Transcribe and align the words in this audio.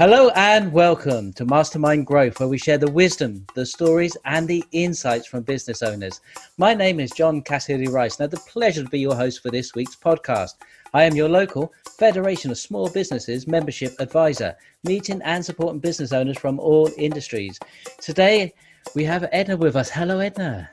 Hello 0.00 0.30
and 0.34 0.72
welcome 0.72 1.30
to 1.34 1.44
Mastermind 1.44 2.06
Growth, 2.06 2.40
where 2.40 2.48
we 2.48 2.56
share 2.56 2.78
the 2.78 2.90
wisdom, 2.90 3.44
the 3.54 3.66
stories, 3.66 4.16
and 4.24 4.48
the 4.48 4.64
insights 4.72 5.26
from 5.26 5.42
business 5.42 5.82
owners. 5.82 6.22
My 6.56 6.72
name 6.72 7.00
is 7.00 7.10
John 7.10 7.42
Cassidy 7.42 7.86
Rice, 7.86 8.16
and 8.16 8.22
I 8.22 8.24
have 8.24 8.30
the 8.30 8.50
pleasure 8.50 8.82
to 8.82 8.88
be 8.88 8.98
your 8.98 9.14
host 9.14 9.42
for 9.42 9.50
this 9.50 9.74
week's 9.74 9.94
podcast. 9.94 10.54
I 10.94 11.02
am 11.02 11.14
your 11.14 11.28
local 11.28 11.70
Federation 11.98 12.50
of 12.50 12.56
Small 12.56 12.88
Businesses 12.88 13.46
membership 13.46 13.94
advisor, 14.00 14.56
meeting 14.84 15.20
and 15.22 15.44
supporting 15.44 15.80
business 15.80 16.14
owners 16.14 16.38
from 16.38 16.58
all 16.58 16.88
industries. 16.96 17.58
Today, 18.00 18.54
we 18.94 19.04
have 19.04 19.28
Edna 19.32 19.58
with 19.58 19.76
us. 19.76 19.90
Hello, 19.90 20.18
Edna. 20.20 20.70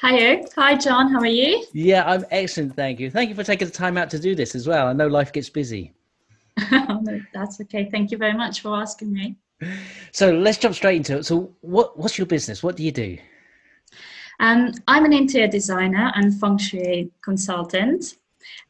Hi, 0.00 0.42
hi, 0.56 0.74
John. 0.76 1.12
How 1.12 1.20
are 1.20 1.26
you? 1.26 1.64
Yeah, 1.72 2.02
I'm 2.04 2.26
excellent. 2.32 2.74
Thank 2.74 2.98
you. 2.98 3.12
Thank 3.12 3.28
you 3.28 3.36
for 3.36 3.44
taking 3.44 3.68
the 3.68 3.72
time 3.72 3.96
out 3.96 4.10
to 4.10 4.18
do 4.18 4.34
this 4.34 4.56
as 4.56 4.66
well. 4.66 4.88
I 4.88 4.92
know 4.92 5.06
life 5.06 5.32
gets 5.32 5.50
busy. 5.50 5.94
that's 7.34 7.60
okay. 7.60 7.88
Thank 7.90 8.10
you 8.10 8.18
very 8.18 8.34
much 8.34 8.60
for 8.60 8.76
asking 8.76 9.12
me. 9.12 9.36
So 10.12 10.32
let's 10.32 10.58
jump 10.58 10.74
straight 10.74 10.96
into 10.96 11.18
it. 11.18 11.26
So, 11.26 11.54
what 11.60 11.98
what's 11.98 12.18
your 12.18 12.26
business? 12.26 12.62
What 12.62 12.76
do 12.76 12.82
you 12.82 12.92
do? 12.92 13.18
Um, 14.40 14.72
I'm 14.88 15.04
an 15.04 15.12
interior 15.12 15.48
designer 15.48 16.12
and 16.16 16.38
feng 16.38 16.58
shui 16.58 17.10
consultant, 17.22 18.16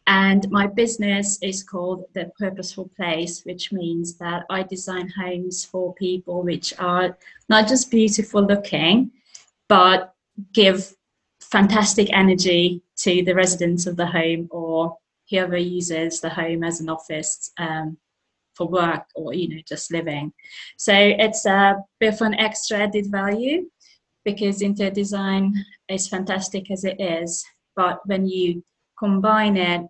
and 0.06 0.48
my 0.51 0.66
business 0.66 1.39
is 1.42 1.62
called 1.62 2.05
the 2.12 2.30
Purposeful 2.39 2.91
Place, 2.97 3.45
which 3.45 3.73
means 3.73 4.16
that 4.19 4.45
I 4.51 4.62
design 4.62 5.09
homes 5.09 5.64
for 5.64 5.95
people 5.95 6.42
which 6.42 6.75
are 6.78 7.16
not 7.48 7.69
just 7.69 7.91
beautiful 7.91 8.42
looking, 8.42 9.11
but 9.69 10.14
give 10.53 10.95
fantastic 11.41 12.12
energy 12.12 12.83
to 12.97 13.25
the 13.25 13.34
residents 13.34 13.87
of 13.87 13.97
the 13.97 14.06
home 14.06 14.48
or 14.51 14.97
whoever 15.30 15.56
uses 15.56 16.20
the 16.20 16.30
home 16.30 16.64
as 16.64 16.80
an 16.80 16.88
office 16.88 17.51
um, 17.59 17.96
for 18.55 18.69
work 18.69 19.05
or 19.14 19.34
you 19.34 19.48
know 19.48 19.62
just 19.66 19.92
living. 19.92 20.33
So 20.77 20.94
it's 20.94 21.47
a 21.47 21.77
bit 22.00 22.14
of 22.14 22.20
an 22.22 22.34
extra 22.34 22.78
added 22.78 23.11
value 23.11 23.69
because 24.25 24.62
interior 24.62 24.91
design 24.91 25.55
is 25.89 26.08
fantastic 26.08 26.70
as 26.70 26.84
it 26.84 27.00
is 27.00 27.45
but 27.77 28.00
when 28.06 28.27
you 28.27 28.64
combine 28.98 29.56
it 29.56 29.83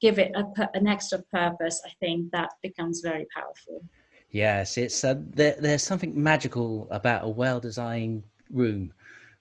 give 0.00 0.18
it 0.18 0.32
a, 0.34 0.44
an 0.74 0.86
extra 0.86 1.22
purpose 1.32 1.80
i 1.86 1.90
think 2.00 2.30
that 2.32 2.50
becomes 2.62 3.00
very 3.00 3.26
powerful. 3.34 3.82
Yes 4.30 4.76
it's 4.76 5.04
uh, 5.04 5.14
there, 5.18 5.56
there's 5.58 5.82
something 5.82 6.20
magical 6.20 6.88
about 6.90 7.24
a 7.24 7.28
well 7.28 7.60
designed 7.60 8.22
room 8.50 8.92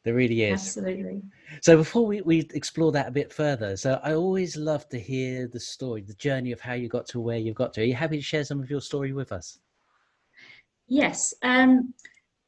there 0.05 0.13
really 0.13 0.43
is. 0.43 0.61
Absolutely. 0.61 1.23
So 1.61 1.77
before 1.77 2.05
we, 2.05 2.21
we 2.21 2.47
explore 2.53 2.91
that 2.91 3.07
a 3.07 3.11
bit 3.11 3.33
further, 3.33 3.75
so 3.75 3.99
I 4.03 4.13
always 4.13 4.55
love 4.55 4.87
to 4.89 4.99
hear 4.99 5.47
the 5.47 5.59
story, 5.59 6.03
the 6.03 6.13
journey 6.13 6.51
of 6.51 6.61
how 6.61 6.73
you 6.73 6.87
got 6.87 7.07
to 7.07 7.19
where 7.19 7.39
you've 7.39 7.55
got 7.55 7.73
to. 7.73 7.81
Are 7.81 7.85
you 7.85 7.95
happy 7.95 8.17
to 8.17 8.23
share 8.23 8.45
some 8.45 8.59
of 8.59 8.69
your 8.69 8.81
story 8.81 9.13
with 9.13 9.31
us? 9.31 9.59
Yes. 10.87 11.33
Um, 11.41 11.95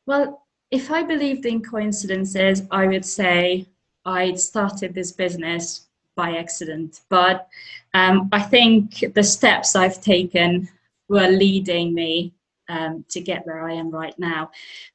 well, 0.05 0.45
if 0.69 0.91
I 0.91 1.01
believed 1.01 1.47
in 1.47 1.63
coincidences, 1.63 2.61
I 2.69 2.85
would 2.85 3.05
say 3.05 3.65
I 4.05 4.35
started 4.35 4.93
this 4.93 5.11
business 5.11 5.87
by 6.15 6.37
accident. 6.37 7.01
But 7.09 7.47
um, 7.95 8.29
I 8.31 8.41
think 8.41 9.13
the 9.15 9.23
steps 9.23 9.75
I've 9.75 9.99
taken 10.01 10.69
were 11.09 11.27
leading 11.27 11.95
me 11.95 12.33
um, 12.69 13.05
to 13.09 13.21
get 13.21 13.45
where 13.45 13.67
I 13.67 13.73
am 13.73 13.89
right 13.89 14.17
now. 14.17 14.51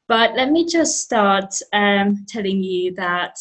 But 0.09 0.35
let 0.35 0.51
me 0.51 0.67
just 0.67 1.01
start 1.01 1.55
um, 1.73 2.25
telling 2.29 2.63
you 2.63 2.95
that 2.95 3.39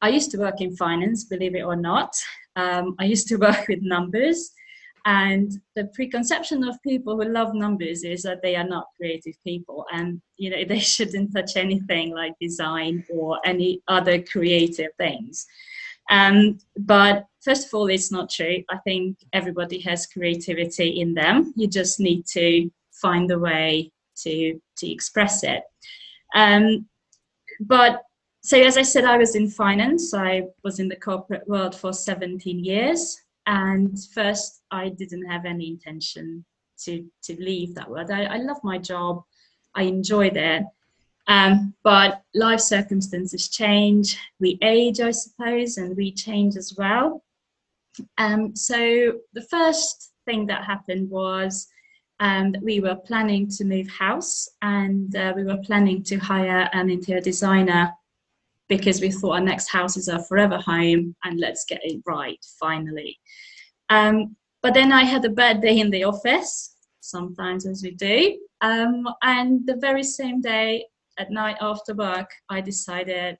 I 0.00 0.08
used 0.10 0.30
to 0.32 0.38
work 0.38 0.60
in 0.60 0.76
finance, 0.76 1.24
believe 1.24 1.54
it 1.54 1.64
or 1.64 1.76
not. 1.76 2.14
Um, 2.56 2.94
I 2.98 3.04
used 3.04 3.28
to 3.28 3.36
work 3.48 3.68
with 3.68 3.82
numbers. 3.82 4.52
And 5.06 5.52
the 5.76 5.84
preconception 5.94 6.64
of 6.64 6.82
people 6.82 7.16
who 7.16 7.28
love 7.28 7.54
numbers 7.54 8.02
is 8.02 8.22
that 8.22 8.42
they 8.42 8.56
are 8.56 8.66
not 8.66 8.88
creative 8.96 9.36
people 9.44 9.86
and 9.92 10.20
you 10.36 10.50
know 10.50 10.64
they 10.68 10.80
shouldn't 10.80 11.32
touch 11.32 11.56
anything 11.56 12.12
like 12.12 12.34
design 12.40 13.04
or 13.08 13.38
any 13.44 13.80
other 13.86 14.20
creative 14.20 14.90
things. 14.98 15.46
Um, 16.10 16.58
but 16.76 17.26
first 17.40 17.66
of 17.66 17.74
all, 17.74 17.86
it's 17.86 18.12
not 18.12 18.30
true. 18.30 18.62
I 18.68 18.78
think 18.78 19.18
everybody 19.32 19.80
has 19.80 20.06
creativity 20.06 21.00
in 21.00 21.14
them. 21.14 21.52
You 21.56 21.68
just 21.68 21.98
need 22.00 22.26
to 22.28 22.70
find 23.00 23.28
the 23.28 23.38
way 23.38 23.90
to 24.22 24.60
to 24.78 24.90
express 24.90 25.44
it. 25.44 25.62
Um, 26.34 26.86
but 27.60 28.02
so 28.42 28.60
as 28.60 28.76
I 28.76 28.82
said, 28.82 29.04
I 29.04 29.18
was 29.18 29.34
in 29.34 29.50
finance. 29.50 30.14
I 30.14 30.44
was 30.62 30.78
in 30.78 30.88
the 30.88 30.96
corporate 30.96 31.48
world 31.48 31.74
for 31.74 31.92
17 31.92 32.64
years, 32.64 33.16
and 33.46 33.98
first 34.14 34.62
I 34.70 34.90
didn't 34.90 35.26
have 35.26 35.44
any 35.44 35.68
intention 35.68 36.44
to 36.84 37.04
to 37.24 37.36
leave 37.40 37.74
that 37.74 37.90
world. 37.90 38.10
I, 38.10 38.24
I 38.24 38.36
love 38.38 38.58
my 38.62 38.78
job. 38.78 39.22
I 39.74 39.82
enjoyed 39.82 40.36
it. 40.36 40.64
Um, 41.28 41.74
but 41.82 42.22
life 42.34 42.60
circumstances 42.60 43.48
change. 43.48 44.16
We 44.38 44.58
age, 44.62 45.00
I 45.00 45.10
suppose, 45.10 45.76
and 45.76 45.96
we 45.96 46.12
change 46.12 46.56
as 46.56 46.74
well. 46.78 47.24
Um, 48.18 48.54
so 48.54 49.18
the 49.32 49.42
first 49.50 50.12
thing 50.24 50.46
that 50.46 50.64
happened 50.64 51.10
was 51.10 51.66
and 52.20 52.58
we 52.62 52.80
were 52.80 52.94
planning 52.94 53.48
to 53.48 53.64
move 53.64 53.88
house 53.88 54.48
and 54.62 55.14
uh, 55.16 55.32
we 55.36 55.44
were 55.44 55.58
planning 55.58 56.02
to 56.02 56.16
hire 56.16 56.68
an 56.72 56.88
interior 56.88 57.20
designer 57.20 57.92
because 58.68 59.00
we 59.00 59.10
thought 59.10 59.34
our 59.34 59.40
next 59.40 59.68
house 59.68 59.96
is 59.96 60.08
our 60.08 60.22
forever 60.24 60.58
home 60.58 61.14
and 61.24 61.38
let's 61.38 61.64
get 61.64 61.80
it 61.84 62.00
right 62.06 62.44
finally. 62.58 63.18
Um, 63.90 64.34
but 64.62 64.74
then 64.74 64.92
i 64.92 65.04
had 65.04 65.24
a 65.24 65.30
bad 65.30 65.60
day 65.60 65.78
in 65.78 65.90
the 65.90 66.04
office 66.04 66.74
sometimes 67.00 67.66
as 67.66 67.82
we 67.82 67.92
do. 67.92 68.38
Um, 68.62 69.06
and 69.22 69.64
the 69.66 69.76
very 69.76 70.02
same 70.02 70.40
day 70.40 70.86
at 71.18 71.30
night 71.30 71.56
after 71.60 71.94
work 71.94 72.30
i 72.50 72.60
decided 72.60 73.38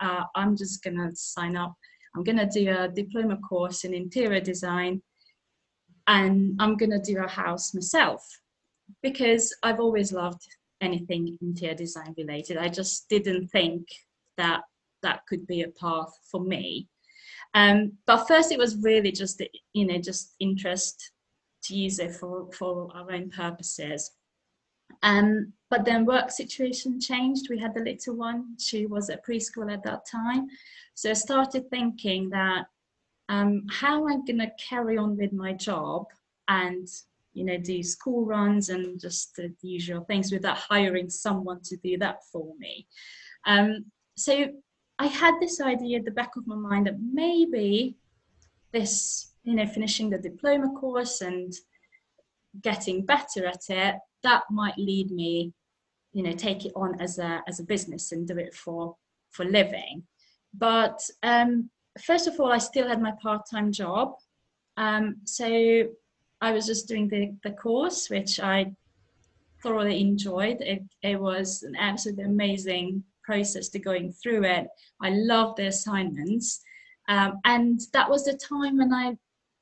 uh, 0.00 0.24
i'm 0.34 0.56
just 0.56 0.82
going 0.82 0.96
to 0.96 1.14
sign 1.14 1.56
up. 1.56 1.74
I'm 2.16 2.24
going 2.24 2.38
to 2.38 2.46
do 2.46 2.70
a 2.70 2.88
diploma 2.88 3.38
course 3.38 3.84
in 3.84 3.92
interior 3.94 4.40
design 4.40 5.02
and 6.06 6.56
I'm 6.60 6.76
gonna 6.76 7.02
do 7.02 7.18
a 7.18 7.28
house 7.28 7.74
myself 7.74 8.26
because 9.02 9.54
I've 9.62 9.80
always 9.80 10.12
loved 10.12 10.46
anything 10.80 11.38
interior 11.40 11.74
design 11.74 12.14
related. 12.16 12.56
I 12.58 12.68
just 12.68 13.08
didn't 13.08 13.48
think 13.48 13.86
that 14.36 14.62
that 15.02 15.26
could 15.28 15.46
be 15.46 15.62
a 15.62 15.68
path 15.68 16.12
for 16.30 16.40
me. 16.40 16.88
Um, 17.54 17.92
but 18.06 18.26
first, 18.26 18.52
it 18.52 18.58
was 18.58 18.82
really 18.82 19.12
just 19.12 19.42
you 19.72 19.86
know 19.86 19.98
just 19.98 20.34
interest 20.40 21.12
to 21.64 21.74
use 21.74 21.98
it 21.98 22.14
for 22.14 22.50
for 22.52 22.90
our 22.94 23.10
own 23.12 23.30
purposes. 23.30 24.10
Um, 25.02 25.52
but 25.70 25.84
then 25.84 26.04
work 26.04 26.30
situation 26.30 27.00
changed. 27.00 27.48
We 27.48 27.58
had 27.58 27.74
the 27.74 27.80
little 27.80 28.16
one. 28.16 28.56
She 28.58 28.86
was 28.86 29.10
at 29.10 29.24
preschool 29.24 29.72
at 29.72 29.82
that 29.84 30.04
time, 30.10 30.48
so 30.94 31.10
I 31.10 31.14
started 31.14 31.70
thinking 31.70 32.30
that 32.30 32.66
um, 33.28 33.64
how 33.70 34.06
am 34.06 34.12
I'm 34.12 34.24
going 34.24 34.38
to 34.38 34.50
carry 34.68 34.98
on 34.98 35.16
with 35.16 35.32
my 35.32 35.52
job 35.52 36.06
and 36.48 36.86
you 37.32 37.44
know 37.44 37.56
do 37.56 37.82
school 37.82 38.24
runs 38.26 38.68
and 38.68 39.00
just 39.00 39.34
the, 39.36 39.52
usual 39.62 40.04
things 40.04 40.30
without 40.30 40.56
hiring 40.56 41.08
someone 41.10 41.60
to 41.64 41.76
do 41.78 41.98
that 41.98 42.18
for 42.30 42.54
me. 42.58 42.86
Um, 43.46 43.86
so 44.16 44.46
I 44.98 45.06
had 45.06 45.34
this 45.40 45.60
idea 45.60 45.98
at 45.98 46.04
the 46.04 46.10
back 46.10 46.36
of 46.36 46.46
my 46.46 46.54
mind 46.54 46.86
that 46.86 47.00
maybe 47.00 47.96
this, 48.72 49.32
you 49.42 49.54
know, 49.54 49.66
finishing 49.66 50.10
the 50.10 50.18
diploma 50.18 50.72
course 50.78 51.20
and 51.20 51.52
getting 52.62 53.04
better 53.04 53.46
at 53.46 53.62
it, 53.68 53.96
that 54.22 54.42
might 54.50 54.78
lead 54.78 55.10
me, 55.10 55.52
you 56.12 56.22
know, 56.22 56.32
take 56.32 56.64
it 56.64 56.72
on 56.76 57.00
as 57.00 57.18
a 57.18 57.42
as 57.48 57.58
a 57.58 57.64
business 57.64 58.12
and 58.12 58.28
do 58.28 58.36
it 58.38 58.54
for 58.54 58.96
for 59.30 59.44
living. 59.44 60.04
But 60.52 61.00
um, 61.22 61.70
first 62.02 62.26
of 62.26 62.38
all, 62.40 62.52
I 62.52 62.58
still 62.58 62.88
had 62.88 63.00
my 63.00 63.12
part 63.22 63.42
time 63.50 63.72
job. 63.72 64.14
Um, 64.76 65.16
so 65.24 65.88
I 66.40 66.52
was 66.52 66.66
just 66.66 66.88
doing 66.88 67.08
the, 67.08 67.34
the 67.42 67.52
course, 67.52 68.10
which 68.10 68.40
I 68.40 68.72
thoroughly 69.62 70.00
enjoyed. 70.00 70.60
It, 70.60 70.82
it 71.02 71.20
was 71.20 71.62
an 71.62 71.76
absolutely 71.76 72.24
amazing 72.24 73.04
process 73.22 73.68
to 73.70 73.78
going 73.78 74.12
through 74.12 74.44
it. 74.44 74.66
I 75.00 75.10
loved 75.10 75.58
the 75.58 75.66
assignments. 75.66 76.60
Um, 77.08 77.40
and 77.44 77.80
that 77.92 78.10
was 78.10 78.24
the 78.24 78.34
time 78.34 78.78
when 78.78 78.92
I 78.92 79.16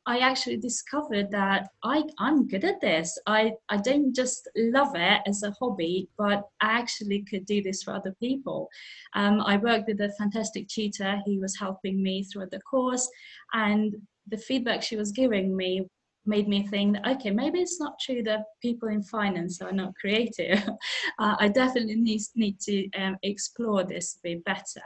I 0.06 0.18
actually 0.18 0.56
discovered 0.56 1.30
that 1.30 1.68
I, 1.84 2.02
I'm 2.18 2.48
good 2.48 2.64
at 2.64 2.80
this. 2.80 3.16
I, 3.26 3.52
I 3.68 3.76
don't 3.76 4.14
just 4.14 4.48
love 4.56 4.96
it 4.96 5.20
as 5.26 5.42
a 5.42 5.52
hobby, 5.52 6.08
but 6.18 6.42
I 6.60 6.78
actually 6.78 7.22
could 7.22 7.46
do 7.46 7.62
this 7.62 7.82
for 7.82 7.92
other 7.92 8.14
people. 8.18 8.68
Um, 9.14 9.40
I 9.40 9.56
worked 9.58 9.86
with 9.86 10.00
a 10.00 10.12
fantastic 10.18 10.68
tutor 10.68 11.20
who 11.24 11.40
was 11.40 11.56
helping 11.56 12.02
me 12.02 12.24
throughout 12.24 12.50
the 12.50 12.60
course, 12.60 13.08
and 13.52 13.94
the 14.28 14.38
feedback 14.38 14.82
she 14.82 14.96
was 14.96 15.12
giving 15.12 15.56
me 15.56 15.86
made 16.24 16.46
me 16.46 16.66
think 16.68 16.96
okay 17.06 17.30
maybe 17.30 17.60
it's 17.60 17.80
not 17.80 17.98
true 17.98 18.22
that 18.22 18.44
people 18.60 18.88
in 18.88 19.02
finance 19.02 19.60
are 19.60 19.72
not 19.72 19.92
creative 20.00 20.62
uh, 21.18 21.34
i 21.40 21.48
definitely 21.48 21.96
need, 21.96 22.20
need 22.36 22.60
to 22.60 22.88
um, 22.92 23.16
explore 23.24 23.82
this 23.82 24.16
a 24.16 24.28
bit 24.28 24.44
better 24.44 24.82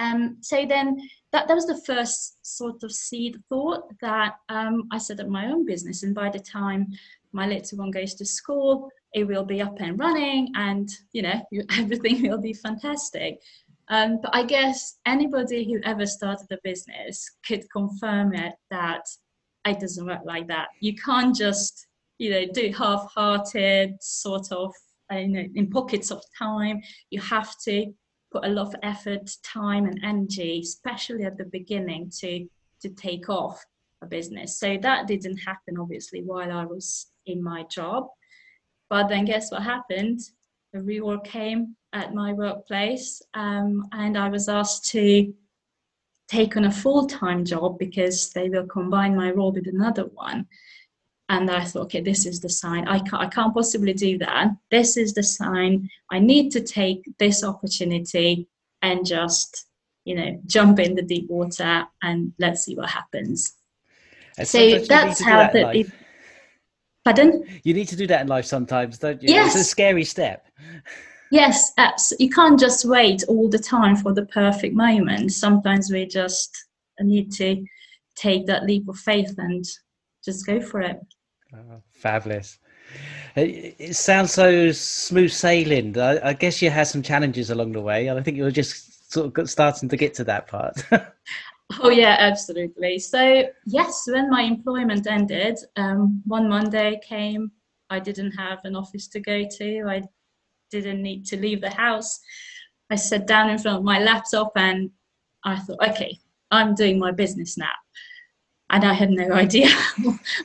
um, 0.00 0.38
so 0.40 0.64
then 0.64 0.96
that, 1.30 1.46
that 1.46 1.54
was 1.54 1.66
the 1.66 1.82
first 1.82 2.38
sort 2.42 2.82
of 2.82 2.90
seed 2.90 3.36
thought 3.50 3.92
that 4.00 4.36
um, 4.48 4.88
I 4.90 4.96
set 4.96 5.20
up 5.20 5.28
my 5.28 5.46
own 5.46 5.66
business. 5.66 6.02
And 6.02 6.14
by 6.14 6.30
the 6.30 6.40
time 6.40 6.86
my 7.32 7.46
little 7.46 7.78
one 7.78 7.90
goes 7.90 8.14
to 8.14 8.24
school, 8.24 8.90
it 9.12 9.24
will 9.24 9.44
be 9.44 9.60
up 9.60 9.78
and 9.78 9.98
running, 9.98 10.52
and 10.54 10.88
you 11.12 11.22
know 11.22 11.40
everything 11.78 12.22
will 12.22 12.40
be 12.40 12.54
fantastic. 12.54 13.40
Um, 13.88 14.20
but 14.22 14.34
I 14.34 14.44
guess 14.44 14.98
anybody 15.04 15.64
who 15.64 15.80
ever 15.84 16.06
started 16.06 16.46
a 16.50 16.58
business 16.64 17.28
could 17.46 17.68
confirm 17.70 18.34
it 18.34 18.54
that 18.70 19.04
it 19.66 19.80
doesn't 19.80 20.06
work 20.06 20.22
like 20.24 20.46
that. 20.48 20.68
You 20.80 20.94
can't 20.94 21.36
just 21.36 21.86
you 22.18 22.30
know 22.30 22.46
do 22.54 22.72
half-hearted 22.72 23.96
sort 24.00 24.50
of 24.50 24.72
you 25.10 25.28
know, 25.28 25.44
in 25.54 25.68
pockets 25.68 26.10
of 26.10 26.22
time. 26.38 26.80
You 27.10 27.20
have 27.20 27.54
to 27.64 27.92
put 28.32 28.44
a 28.44 28.48
lot 28.48 28.68
of 28.68 28.74
effort, 28.82 29.30
time, 29.42 29.86
and 29.86 30.00
energy, 30.04 30.60
especially 30.62 31.24
at 31.24 31.36
the 31.36 31.44
beginning, 31.44 32.10
to 32.20 32.46
to 32.82 32.88
take 32.90 33.28
off 33.28 33.62
a 34.02 34.06
business. 34.06 34.58
So 34.58 34.78
that 34.80 35.06
didn't 35.06 35.36
happen 35.38 35.78
obviously 35.78 36.22
while 36.22 36.50
I 36.50 36.64
was 36.64 37.10
in 37.26 37.42
my 37.42 37.64
job. 37.64 38.08
But 38.88 39.08
then 39.08 39.24
guess 39.24 39.50
what 39.50 39.62
happened? 39.62 40.20
A 40.74 40.78
reorg 40.78 41.24
came 41.24 41.76
at 41.92 42.14
my 42.14 42.32
workplace, 42.32 43.20
um, 43.34 43.86
and 43.92 44.16
I 44.16 44.28
was 44.28 44.48
asked 44.48 44.86
to 44.90 45.32
take 46.28 46.56
on 46.56 46.64
a 46.66 46.70
full-time 46.70 47.44
job 47.44 47.78
because 47.78 48.30
they 48.30 48.48
will 48.48 48.66
combine 48.66 49.16
my 49.16 49.32
role 49.32 49.52
with 49.52 49.66
another 49.66 50.04
one. 50.14 50.46
And 51.30 51.48
I 51.48 51.64
thought, 51.64 51.82
okay, 51.82 52.00
this 52.00 52.26
is 52.26 52.40
the 52.40 52.48
sign. 52.48 52.88
I 52.88 52.98
can't, 52.98 53.22
I 53.22 53.28
can't 53.28 53.54
possibly 53.54 53.92
do 53.92 54.18
that. 54.18 54.48
This 54.72 54.96
is 54.96 55.14
the 55.14 55.22
sign. 55.22 55.88
I 56.10 56.18
need 56.18 56.50
to 56.50 56.60
take 56.60 57.04
this 57.20 57.44
opportunity 57.44 58.48
and 58.82 59.06
just, 59.06 59.66
you 60.04 60.16
know, 60.16 60.40
jump 60.46 60.80
in 60.80 60.96
the 60.96 61.02
deep 61.02 61.30
water 61.30 61.86
and 62.02 62.32
let's 62.40 62.64
see 62.64 62.74
what 62.74 62.90
happens. 62.90 63.54
And 64.38 64.48
so 64.48 64.80
that's 64.80 65.22
how 65.22 65.38
that 65.38 65.52
the. 65.52 65.78
It, 65.78 65.92
pardon? 67.04 67.44
You 67.62 67.74
need 67.74 67.86
to 67.88 67.96
do 67.96 68.08
that 68.08 68.22
in 68.22 68.26
life 68.26 68.46
sometimes, 68.46 68.98
don't 68.98 69.22
you? 69.22 69.32
Yes. 69.32 69.54
It's 69.54 69.66
a 69.66 69.68
scary 69.68 70.04
step. 70.04 70.48
Yes, 71.30 71.72
you 72.18 72.28
can't 72.28 72.58
just 72.58 72.84
wait 72.84 73.22
all 73.28 73.48
the 73.48 73.56
time 73.56 73.94
for 73.94 74.12
the 74.12 74.26
perfect 74.26 74.74
moment. 74.74 75.30
Sometimes 75.30 75.92
we 75.92 76.06
just 76.06 76.50
need 76.98 77.30
to 77.34 77.64
take 78.16 78.46
that 78.46 78.64
leap 78.64 78.88
of 78.88 78.98
faith 78.98 79.32
and 79.38 79.64
just 80.24 80.44
go 80.44 80.60
for 80.60 80.80
it. 80.80 80.98
Fabulous. 81.92 82.58
It, 83.36 83.76
it, 83.78 83.96
sounds 83.96 84.32
so 84.32 84.72
smooth 84.72 85.30
sailing. 85.30 85.96
I, 85.98 86.30
I, 86.30 86.32
guess 86.32 86.60
you 86.60 86.70
had 86.70 86.84
some 86.84 87.02
challenges 87.02 87.50
along 87.50 87.72
the 87.72 87.80
way, 87.80 88.08
and 88.08 88.18
I 88.18 88.22
think 88.22 88.36
you 88.36 88.42
were 88.42 88.50
just 88.50 89.12
sort 89.12 89.36
of 89.38 89.50
starting 89.50 89.88
to 89.88 89.96
get 89.96 90.14
to 90.14 90.24
that 90.24 90.48
part. 90.48 90.82
oh 91.80 91.90
yeah, 91.90 92.16
absolutely. 92.18 92.98
So 92.98 93.44
yes, 93.66 94.04
when 94.06 94.30
my 94.30 94.42
employment 94.42 95.06
ended, 95.06 95.58
um, 95.76 96.22
one 96.26 96.48
Monday 96.48 97.00
came. 97.06 97.52
I 97.90 97.98
didn't 97.98 98.32
have 98.32 98.60
an 98.64 98.76
office 98.76 99.08
to 99.08 99.20
go 99.20 99.44
to. 99.58 99.84
I 99.88 100.02
didn't 100.70 101.02
need 101.02 101.26
to 101.26 101.36
leave 101.36 101.60
the 101.60 101.70
house. 101.70 102.20
I 102.88 102.94
sat 102.94 103.26
down 103.26 103.50
in 103.50 103.58
front 103.58 103.78
of 103.78 103.84
my 103.84 103.98
laptop 103.98 104.52
and 104.56 104.90
I 105.44 105.58
thought, 105.58 105.88
okay, 105.88 106.16
I'm 106.52 106.74
doing 106.74 106.98
my 106.98 107.10
business 107.10 107.58
now 107.58 107.72
and 108.70 108.84
I 108.84 108.94
had 108.94 109.10
no 109.10 109.32
idea 109.44 109.68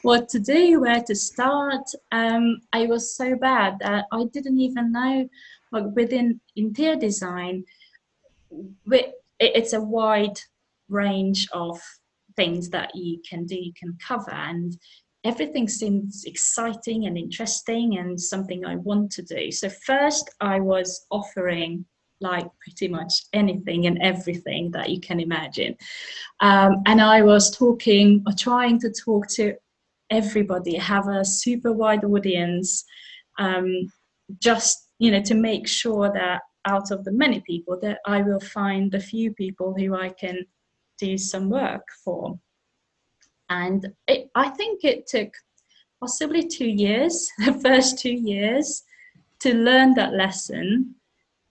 what 0.01 0.27
to 0.29 0.39
do, 0.39 0.81
where 0.81 1.01
to 1.03 1.15
start. 1.15 1.83
Um, 2.11 2.61
I 2.73 2.87
was 2.87 3.15
so 3.15 3.35
bad 3.35 3.77
that 3.79 4.05
I 4.11 4.25
didn't 4.33 4.59
even 4.59 4.91
know, 4.91 5.29
like 5.71 5.85
within 5.95 6.41
interior 6.55 6.95
design, 6.95 7.63
it's 9.39 9.73
a 9.73 9.81
wide 9.81 10.39
range 10.89 11.47
of 11.53 11.79
things 12.35 12.69
that 12.69 12.95
you 12.95 13.21
can 13.27 13.45
do, 13.45 13.55
you 13.55 13.73
can 13.79 13.97
cover, 14.05 14.31
and 14.31 14.77
everything 15.23 15.67
seems 15.67 16.23
exciting 16.25 17.05
and 17.05 17.17
interesting 17.17 17.97
and 17.97 18.19
something 18.19 18.65
I 18.65 18.75
want 18.75 19.11
to 19.13 19.23
do. 19.23 19.51
So 19.51 19.69
first, 19.69 20.29
I 20.39 20.59
was 20.59 21.05
offering 21.11 21.85
like 22.21 22.47
pretty 22.61 22.87
much 22.87 23.13
anything 23.33 23.87
and 23.87 24.01
everything 24.01 24.71
that 24.71 24.89
you 24.89 24.99
can 24.99 25.19
imagine. 25.19 25.75
Um, 26.39 26.81
and 26.85 27.01
I 27.01 27.21
was 27.21 27.55
talking 27.55 28.23
or 28.25 28.33
trying 28.33 28.79
to 28.79 28.91
talk 28.91 29.27
to 29.35 29.55
everybody, 30.09 30.77
have 30.77 31.07
a 31.07 31.25
super 31.25 31.73
wide 31.73 32.03
audience, 32.03 32.85
um, 33.37 33.91
just 34.39 34.89
you 34.99 35.11
know 35.11 35.21
to 35.21 35.35
make 35.35 35.67
sure 35.67 36.11
that 36.13 36.41
out 36.65 36.91
of 36.91 37.03
the 37.03 37.11
many 37.11 37.41
people 37.41 37.77
that 37.81 37.99
I 38.05 38.21
will 38.21 38.39
find 38.39 38.91
the 38.91 38.99
few 38.99 39.33
people 39.33 39.75
who 39.77 39.95
I 39.95 40.09
can 40.09 40.45
do 40.97 41.17
some 41.17 41.49
work 41.49 41.85
for. 42.03 42.39
And 43.49 43.93
it, 44.07 44.29
I 44.33 44.49
think 44.49 44.83
it 44.83 45.05
took 45.05 45.29
possibly 45.99 46.47
two 46.47 46.67
years, 46.67 47.29
the 47.45 47.53
first 47.53 47.99
two 47.99 48.13
years, 48.13 48.83
to 49.41 49.53
learn 49.53 49.93
that 49.95 50.13
lesson 50.13 50.95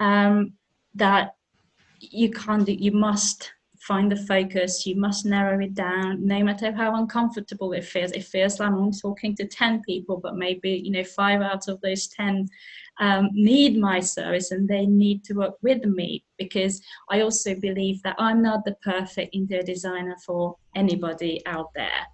um, 0.00 0.52
that 0.94 1.36
you 2.00 2.30
can't 2.30 2.68
you 2.68 2.92
must 2.92 3.52
find 3.80 4.10
the 4.10 4.16
focus 4.16 4.86
you 4.86 4.96
must 4.96 5.26
narrow 5.26 5.62
it 5.62 5.74
down 5.74 6.26
no 6.26 6.42
matter 6.42 6.72
how 6.72 6.94
uncomfortable 6.96 7.72
it 7.72 7.84
feels. 7.84 8.12
It 8.12 8.24
feels 8.24 8.58
like 8.58 8.70
i'm 8.70 8.92
talking 8.92 9.36
to 9.36 9.46
10 9.46 9.82
people 9.82 10.16
but 10.16 10.36
maybe 10.36 10.70
you 10.84 10.90
know 10.90 11.04
five 11.04 11.42
out 11.42 11.68
of 11.68 11.80
those 11.82 12.06
10 12.08 12.48
um, 13.00 13.28
need 13.32 13.76
my 13.76 14.00
service 14.00 14.52
and 14.52 14.68
they 14.68 14.86
need 14.86 15.24
to 15.24 15.34
work 15.34 15.56
with 15.62 15.84
me 15.84 16.24
because 16.38 16.80
i 17.10 17.20
also 17.20 17.54
believe 17.56 18.02
that 18.02 18.16
i'm 18.18 18.40
not 18.42 18.64
the 18.64 18.76
perfect 18.82 19.34
interior 19.34 19.62
designer 19.62 20.16
for 20.24 20.56
anybody 20.74 21.42
out 21.46 21.70
there. 21.74 22.06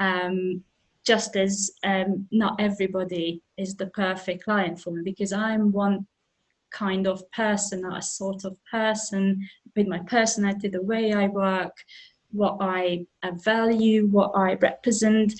Um, 0.00 0.62
just 1.06 1.36
as 1.36 1.70
um, 1.84 2.26
not 2.32 2.56
everybody 2.58 3.42
is 3.58 3.76
the 3.76 3.86
perfect 3.88 4.44
client 4.44 4.80
for 4.80 4.90
me 4.90 5.02
because 5.04 5.32
i'm 5.32 5.72
one 5.72 6.06
kind 6.74 7.06
of 7.06 7.30
person, 7.30 7.84
a 7.84 8.02
sort 8.02 8.44
of 8.44 8.56
person 8.70 9.24
with 9.76 9.86
my 9.86 10.00
personality, 10.00 10.68
the 10.68 10.82
way 10.82 11.12
I 11.12 11.26
work, 11.28 11.74
what 12.32 12.56
I 12.60 13.06
value, 13.44 14.06
what 14.06 14.32
I 14.34 14.54
represent, 14.54 15.34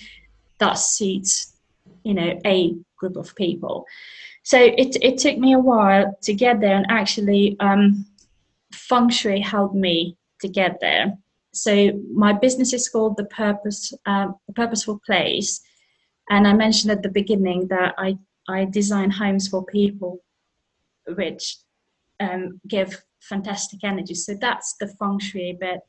that 0.59 0.75
suits, 0.75 1.57
you 2.03 2.13
know, 2.13 2.39
a 2.45 2.75
group 2.97 3.17
of 3.17 3.35
people. 3.35 3.85
So 4.43 4.57
it, 4.59 4.95
it 5.01 5.17
took 5.17 5.37
me 5.37 5.53
a 5.53 5.59
while 5.59 6.17
to 6.21 6.33
get 6.33 6.61
there, 6.61 6.77
and 6.77 6.85
actually, 6.89 7.57
um, 7.59 8.05
feng 8.71 9.09
shui 9.09 9.39
helped 9.39 9.75
me 9.75 10.17
to 10.41 10.47
get 10.47 10.79
there. 10.79 11.17
So 11.53 11.91
my 12.13 12.31
business 12.33 12.73
is 12.73 12.89
called 12.89 13.17
the 13.17 13.25
Purpose, 13.25 13.93
uh, 14.05 14.27
the 14.47 14.53
Purposeful 14.53 15.01
Place, 15.05 15.61
and 16.29 16.47
I 16.47 16.53
mentioned 16.53 16.91
at 16.91 17.03
the 17.03 17.09
beginning 17.09 17.67
that 17.67 17.95
I 17.97 18.17
I 18.47 18.65
design 18.65 19.09
homes 19.09 19.47
for 19.47 19.65
people 19.65 20.21
which 21.07 21.57
um, 22.19 22.59
give 22.67 23.01
fantastic 23.21 23.83
energy. 23.83 24.13
So 24.13 24.35
that's 24.39 24.75
the 24.79 24.87
feng 24.87 25.19
shui 25.19 25.57
bit. 25.59 25.79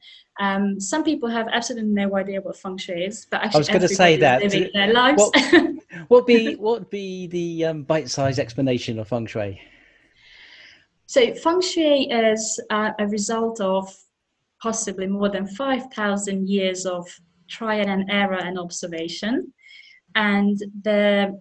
Um, 0.40 0.80
some 0.80 1.04
people 1.04 1.28
have 1.28 1.48
absolutely 1.52 1.90
no 1.90 2.16
idea 2.16 2.40
what 2.40 2.56
feng 2.56 2.78
shui 2.78 3.04
is, 3.04 3.26
but 3.30 3.42
actually, 3.42 3.56
I 3.56 3.58
was 3.58 3.68
going 3.68 3.80
to 3.80 3.88
say 3.88 4.16
that 4.16 4.42
living 4.42 4.70
their 4.72 4.92
lives. 4.92 5.22
What, 5.22 5.74
what 6.08 6.26
be 6.26 6.54
what 6.54 6.90
be 6.90 7.26
the 7.28 7.66
um, 7.66 7.82
bite-sized 7.82 8.38
explanation 8.38 8.98
of 8.98 9.08
feng 9.08 9.26
shui? 9.26 9.60
So 11.06 11.34
feng 11.34 11.60
shui 11.60 12.08
is 12.10 12.60
uh, 12.70 12.90
a 12.98 13.06
result 13.06 13.60
of 13.60 13.94
possibly 14.60 15.06
more 15.06 15.28
than 15.28 15.46
five 15.46 15.92
thousand 15.92 16.48
years 16.48 16.86
of 16.86 17.06
trial 17.48 17.86
and 17.86 18.10
error 18.10 18.38
and 18.38 18.58
observation, 18.58 19.52
and 20.14 20.58
the 20.82 21.40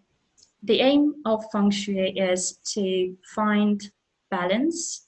the 0.65 0.81
aim 0.81 1.15
of 1.25 1.43
feng 1.51 1.69
shui 1.69 2.17
is 2.17 2.57
to 2.73 3.15
find 3.23 3.91
balance 4.31 5.07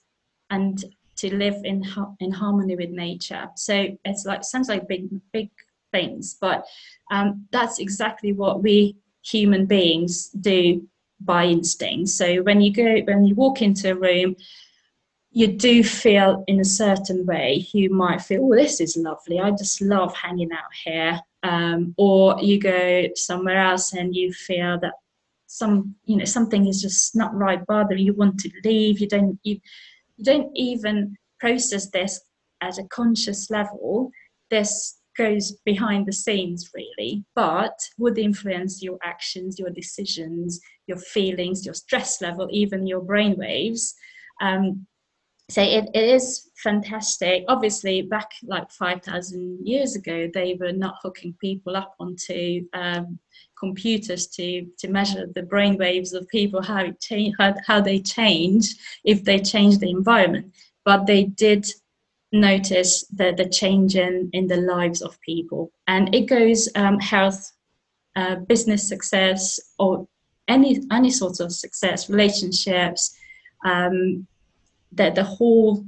and 0.49 0.85
to 1.17 1.35
live 1.35 1.55
in 1.63 1.83
in 2.19 2.31
harmony 2.31 2.75
with 2.75 2.91
nature. 2.91 3.47
So 3.55 3.87
it's 4.05 4.25
like 4.25 4.43
sounds 4.43 4.69
like 4.69 4.87
big 4.87 5.09
big 5.33 5.49
things, 5.91 6.37
but 6.39 6.65
um, 7.11 7.47
that's 7.51 7.79
exactly 7.79 8.33
what 8.33 8.61
we 8.63 8.97
human 9.23 9.65
beings 9.65 10.29
do 10.29 10.87
by 11.19 11.45
instinct. 11.45 12.09
So 12.09 12.43
when 12.43 12.61
you 12.61 12.71
go 12.73 13.01
when 13.05 13.25
you 13.25 13.35
walk 13.35 13.61
into 13.61 13.91
a 13.91 13.95
room, 13.95 14.35
you 15.31 15.47
do 15.47 15.83
feel 15.83 16.43
in 16.47 16.59
a 16.59 16.65
certain 16.65 17.25
way. 17.25 17.67
You 17.73 17.89
might 17.89 18.21
feel, 18.21 18.45
"Oh, 18.45 18.55
this 18.55 18.79
is 18.79 18.95
lovely. 18.95 19.39
I 19.39 19.51
just 19.51 19.81
love 19.81 20.15
hanging 20.15 20.51
out 20.51 20.73
here." 20.83 21.19
Um, 21.43 21.93
or 21.97 22.39
you 22.41 22.59
go 22.59 23.07
somewhere 23.15 23.57
else 23.57 23.93
and 23.93 24.15
you 24.15 24.33
feel 24.33 24.79
that 24.79 24.93
some 25.57 25.95
you 26.05 26.15
know 26.15 26.25
something 26.25 26.67
is 26.67 26.81
just 26.81 27.15
not 27.15 27.33
right 27.33 27.65
bothering 27.65 28.05
you 28.05 28.13
want 28.13 28.39
to 28.39 28.49
leave 28.63 28.99
you 28.99 29.07
don't 29.07 29.39
you, 29.43 29.59
you 30.17 30.23
don't 30.23 30.51
even 30.55 31.15
process 31.39 31.89
this 31.89 32.19
at 32.61 32.77
a 32.77 32.83
conscious 32.85 33.49
level. 33.49 34.11
This 34.49 34.97
goes 35.17 35.53
behind 35.65 36.05
the 36.05 36.13
scenes 36.13 36.69
really 36.75 37.25
but 37.35 37.77
would 37.97 38.19
influence 38.19 38.83
your 38.83 38.99
actions 39.03 39.57
your 39.57 39.71
decisions 39.71 40.59
your 40.85 40.97
feelings 40.97 41.65
your 41.65 41.73
stress 41.73 42.21
level 42.21 42.47
even 42.51 42.85
your 42.85 43.01
brain 43.01 43.35
waves. 43.35 43.95
Um, 44.41 44.85
so 45.49 45.61
it, 45.61 45.89
it 45.93 46.09
is 46.09 46.49
fantastic. 46.57 47.45
Obviously, 47.47 48.01
back 48.01 48.31
like 48.43 48.69
5,000 48.69 49.65
years 49.65 49.95
ago, 49.95 50.29
they 50.33 50.57
were 50.59 50.73
not 50.73 50.95
hooking 51.01 51.35
people 51.39 51.77
up 51.77 51.95
onto 52.01 52.67
um, 52.73 53.17
computers 53.57 54.27
to, 54.27 54.67
to 54.77 54.89
measure 54.89 55.27
the 55.33 55.43
brain 55.43 55.77
waves 55.77 56.11
of 56.11 56.27
people, 56.27 56.61
how, 56.61 56.79
it 56.83 56.99
change, 56.99 57.33
how, 57.39 57.55
how 57.65 57.79
they 57.79 57.99
change 57.99 58.75
if 59.05 59.23
they 59.23 59.39
change 59.39 59.77
the 59.77 59.89
environment. 59.89 60.53
But 60.83 61.05
they 61.05 61.23
did 61.23 61.65
notice 62.33 63.05
the, 63.07 63.33
the 63.35 63.47
change 63.47 63.95
in, 63.95 64.29
in 64.33 64.47
the 64.47 64.57
lives 64.57 65.01
of 65.01 65.19
people. 65.21 65.71
And 65.87 66.13
it 66.13 66.25
goes 66.25 66.67
um, 66.75 66.99
health, 66.99 67.53
uh, 68.17 68.35
business 68.35 68.85
success, 68.85 69.61
or 69.79 70.09
any, 70.49 70.81
any 70.91 71.11
sort 71.11 71.39
of 71.39 71.53
success, 71.53 72.09
relationships, 72.09 73.15
um, 73.63 74.27
the, 74.91 75.11
the 75.11 75.23
whole 75.23 75.85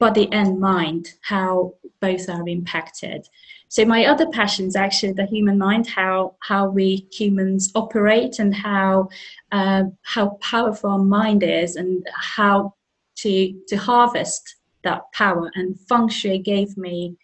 body 0.00 0.28
and 0.32 0.60
mind, 0.60 1.14
how 1.22 1.74
both 2.00 2.28
are 2.28 2.46
impacted. 2.48 3.26
So 3.68 3.84
my 3.84 4.04
other 4.04 4.28
passion 4.28 4.66
is 4.66 4.76
actually 4.76 5.12
the 5.12 5.26
human 5.26 5.58
mind, 5.58 5.86
how 5.86 6.36
how 6.40 6.68
we 6.68 7.08
humans 7.12 7.72
operate 7.74 8.38
and 8.38 8.54
how 8.54 9.08
uh, 9.52 9.84
how 10.02 10.38
powerful 10.40 10.90
our 10.90 10.98
mind 10.98 11.42
is 11.42 11.76
and 11.76 12.06
how 12.14 12.74
to 13.16 13.52
to 13.68 13.76
harvest 13.76 14.56
that 14.82 15.02
power. 15.12 15.50
And 15.54 15.78
feng 15.88 16.08
shui 16.08 16.38
gave 16.38 16.76
me 16.76 17.16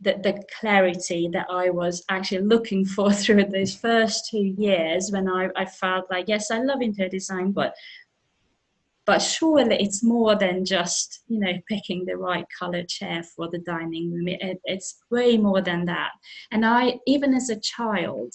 the, 0.00 0.14
the 0.22 0.42
clarity 0.58 1.28
that 1.32 1.46
I 1.50 1.70
was 1.70 2.04
actually 2.08 2.42
looking 2.42 2.84
for 2.84 3.12
through 3.20 3.44
those 3.44 3.74
first 3.74 4.28
two 4.30 4.54
years 4.58 5.10
when 5.10 5.28
I, 5.28 5.48
I 5.54 5.66
felt 5.66 6.10
like, 6.10 6.26
yes, 6.28 6.50
I 6.50 6.58
love 6.58 6.82
interior 6.82 7.10
design, 7.10 7.52
but 7.52 7.74
but 9.04 9.18
surely 9.18 9.76
it's 9.80 10.02
more 10.02 10.36
than 10.36 10.64
just 10.64 11.22
you 11.26 11.38
know 11.38 11.52
picking 11.68 12.04
the 12.04 12.16
right 12.16 12.46
color 12.58 12.82
chair 12.84 13.22
for 13.22 13.48
the 13.48 13.58
dining 13.58 14.12
room. 14.12 14.28
It, 14.28 14.60
it's 14.64 14.96
way 15.10 15.36
more 15.36 15.60
than 15.60 15.84
that. 15.86 16.10
And 16.50 16.64
i 16.64 16.98
even 17.06 17.34
as 17.34 17.50
a 17.50 17.60
child 17.60 18.32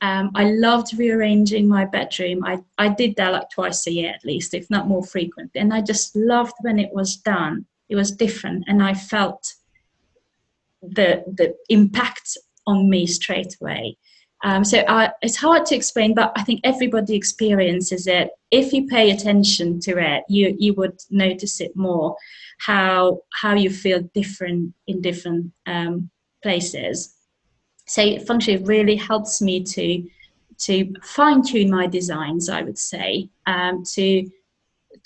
um, 0.00 0.30
i 0.34 0.44
loved 0.50 0.96
rearranging 0.98 1.68
my 1.68 1.84
bedroom. 1.84 2.44
I, 2.44 2.58
I 2.78 2.88
did 2.88 3.16
that 3.16 3.32
like 3.32 3.50
twice 3.50 3.86
a 3.86 3.92
year 3.92 4.10
at 4.10 4.24
least 4.24 4.54
if 4.54 4.68
not 4.70 4.88
more 4.88 5.04
frequently. 5.04 5.60
And 5.60 5.72
i 5.72 5.80
just 5.80 6.14
loved 6.16 6.54
when 6.60 6.78
it 6.78 6.92
was 6.92 7.16
done. 7.16 7.66
It 7.88 7.96
was 7.96 8.12
different. 8.12 8.64
And 8.66 8.82
i 8.82 8.94
felt 8.94 9.54
the 10.82 11.24
the 11.26 11.56
impact 11.68 12.36
on 12.66 12.88
me 12.88 13.06
straight 13.06 13.56
away 13.60 13.96
um, 14.44 14.64
so 14.64 14.84
it's 15.20 15.36
hard 15.36 15.66
to 15.66 15.74
explain, 15.74 16.14
but 16.14 16.32
I 16.36 16.42
think 16.44 16.60
everybody 16.62 17.16
experiences 17.16 18.06
it. 18.06 18.30
If 18.50 18.72
you 18.72 18.86
pay 18.86 19.10
attention 19.10 19.80
to 19.80 19.98
it, 19.98 20.24
you 20.28 20.54
you 20.58 20.74
would 20.74 21.00
notice 21.10 21.60
it 21.60 21.74
more. 21.74 22.16
How 22.60 23.22
how 23.32 23.54
you 23.54 23.70
feel 23.70 24.00
different 24.14 24.74
in 24.86 25.00
different 25.00 25.52
um, 25.66 26.10
places. 26.42 27.14
So 27.86 28.18
feng 28.20 28.40
shui 28.40 28.58
really 28.58 28.96
helps 28.96 29.42
me 29.42 29.64
to 29.64 30.08
to 30.58 30.94
fine 31.02 31.42
tune 31.42 31.70
my 31.70 31.86
designs. 31.88 32.48
I 32.48 32.62
would 32.62 32.78
say 32.78 33.30
um, 33.46 33.82
to 33.94 34.30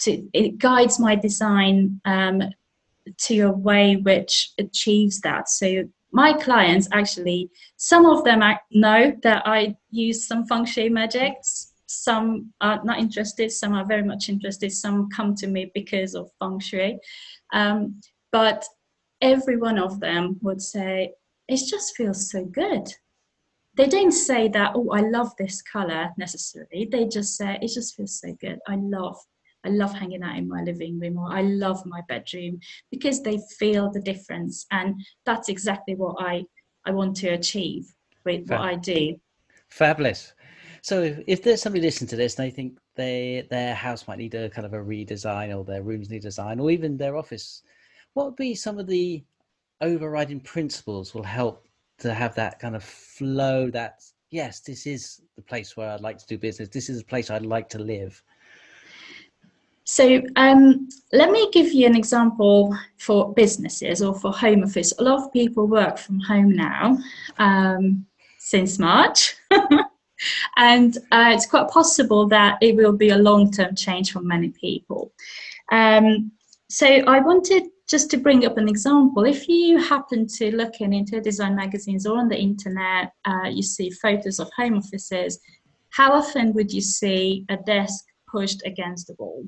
to 0.00 0.28
it 0.34 0.58
guides 0.58 1.00
my 1.00 1.14
design 1.14 2.00
um, 2.04 2.42
to 3.18 3.40
a 3.40 3.50
way 3.50 3.96
which 3.96 4.50
achieves 4.58 5.20
that. 5.20 5.48
So 5.48 5.84
my 6.12 6.32
clients 6.34 6.88
actually, 6.92 7.50
some 7.76 8.06
of 8.06 8.22
them 8.24 8.42
know 8.70 9.16
that 9.22 9.42
I 9.46 9.76
use 9.90 10.26
some 10.26 10.46
feng 10.46 10.66
shui 10.66 10.88
magics. 10.88 11.72
Some 11.86 12.52
are 12.60 12.82
not 12.84 12.98
interested, 12.98 13.50
some 13.52 13.74
are 13.74 13.84
very 13.84 14.02
much 14.02 14.28
interested, 14.28 14.72
some 14.72 15.10
come 15.10 15.34
to 15.36 15.46
me 15.46 15.70
because 15.74 16.14
of 16.14 16.30
feng 16.38 16.58
shui. 16.58 16.98
Um, 17.52 18.00
but 18.30 18.64
every 19.20 19.56
one 19.56 19.78
of 19.78 20.00
them 20.00 20.38
would 20.42 20.62
say, 20.62 21.12
it 21.48 21.60
just 21.68 21.96
feels 21.96 22.30
so 22.30 22.44
good. 22.44 22.86
They 23.74 23.88
don't 23.88 24.12
say 24.12 24.48
that, 24.48 24.72
oh, 24.74 24.90
I 24.90 25.00
love 25.00 25.32
this 25.38 25.60
color 25.62 26.10
necessarily. 26.18 26.88
They 26.90 27.06
just 27.06 27.36
say, 27.36 27.58
it 27.60 27.72
just 27.72 27.94
feels 27.94 28.20
so 28.20 28.34
good. 28.40 28.58
I 28.66 28.76
love 28.76 29.16
I 29.64 29.68
love 29.68 29.92
hanging 29.94 30.22
out 30.22 30.36
in 30.36 30.48
my 30.48 30.62
living 30.62 30.98
room 30.98 31.18
or 31.18 31.32
I 31.32 31.42
love 31.42 31.84
my 31.86 32.00
bedroom 32.08 32.60
because 32.90 33.22
they 33.22 33.38
feel 33.58 33.90
the 33.90 34.00
difference. 34.00 34.66
And 34.70 35.00
that's 35.24 35.48
exactly 35.48 35.94
what 35.94 36.16
I, 36.18 36.44
I 36.84 36.90
want 36.90 37.16
to 37.16 37.28
achieve 37.28 37.94
with 38.24 38.48
Fab- 38.48 38.58
what 38.58 38.68
I 38.68 38.74
do. 38.76 39.16
Fabulous. 39.68 40.34
So 40.82 41.02
if, 41.02 41.20
if 41.26 41.42
there's 41.42 41.62
somebody 41.62 41.82
listening 41.82 42.08
to 42.08 42.16
this 42.16 42.38
and 42.38 42.46
they 42.46 42.50
think 42.50 42.78
they 42.94 43.46
their 43.50 43.74
house 43.74 44.06
might 44.06 44.18
need 44.18 44.34
a 44.34 44.50
kind 44.50 44.66
of 44.66 44.74
a 44.74 44.78
redesign 44.78 45.56
or 45.56 45.64
their 45.64 45.82
rooms 45.82 46.10
need 46.10 46.18
a 46.18 46.20
design 46.20 46.60
or 46.60 46.70
even 46.70 46.96
their 46.96 47.16
office, 47.16 47.62
what 48.14 48.26
would 48.26 48.36
be 48.36 48.54
some 48.54 48.78
of 48.78 48.86
the 48.86 49.24
overriding 49.80 50.40
principles 50.40 51.14
will 51.14 51.22
help 51.22 51.68
to 51.98 52.12
have 52.12 52.34
that 52.34 52.58
kind 52.58 52.74
of 52.74 52.82
flow 52.82 53.70
that 53.70 54.02
yes, 54.30 54.60
this 54.60 54.86
is 54.86 55.20
the 55.36 55.42
place 55.42 55.76
where 55.76 55.90
I'd 55.90 56.00
like 56.00 56.18
to 56.18 56.26
do 56.26 56.38
business. 56.38 56.68
This 56.68 56.88
is 56.88 56.98
the 56.98 57.04
place 57.04 57.30
I'd 57.30 57.46
like 57.46 57.68
to 57.70 57.78
live. 57.78 58.22
So 59.92 60.22
um, 60.36 60.88
let 61.12 61.30
me 61.30 61.50
give 61.50 61.74
you 61.74 61.86
an 61.86 61.94
example 61.94 62.74
for 62.96 63.34
businesses 63.34 64.00
or 64.00 64.14
for 64.14 64.32
home 64.32 64.64
office. 64.64 64.94
A 64.98 65.02
lot 65.02 65.22
of 65.22 65.30
people 65.34 65.66
work 65.66 65.98
from 65.98 66.18
home 66.18 66.56
now 66.56 66.96
um, 67.38 68.06
since 68.38 68.78
March. 68.78 69.34
and 70.56 70.96
uh, 71.12 71.32
it's 71.34 71.44
quite 71.44 71.68
possible 71.68 72.26
that 72.28 72.56
it 72.62 72.74
will 72.74 72.94
be 72.94 73.10
a 73.10 73.18
long-term 73.18 73.76
change 73.76 74.12
for 74.12 74.22
many 74.22 74.48
people. 74.48 75.12
Um, 75.70 76.32
so 76.70 76.86
I 76.86 77.20
wanted 77.20 77.64
just 77.86 78.10
to 78.12 78.16
bring 78.16 78.46
up 78.46 78.56
an 78.56 78.70
example. 78.70 79.26
If 79.26 79.46
you 79.46 79.76
happen 79.76 80.26
to 80.38 80.56
look 80.56 80.80
in 80.80 80.94
interior 80.94 81.22
design 81.22 81.54
magazines 81.54 82.06
or 82.06 82.18
on 82.18 82.28
the 82.28 82.40
internet, 82.40 83.12
uh, 83.26 83.50
you 83.50 83.62
see 83.62 83.90
photos 83.90 84.40
of 84.40 84.50
home 84.56 84.78
offices. 84.78 85.38
How 85.90 86.14
often 86.14 86.54
would 86.54 86.72
you 86.72 86.80
see 86.80 87.44
a 87.50 87.58
desk 87.58 88.06
pushed 88.26 88.62
against 88.64 89.08
the 89.08 89.16
wall? 89.18 89.44